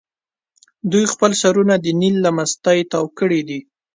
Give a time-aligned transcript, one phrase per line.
[0.91, 3.59] دوی خپل سرونه د نیل له مستۍ تاو کړي دي.